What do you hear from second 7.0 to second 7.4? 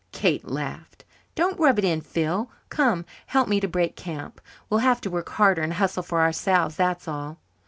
all."